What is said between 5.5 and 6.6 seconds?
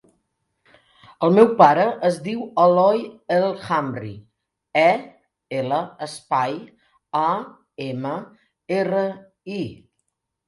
ela, espai,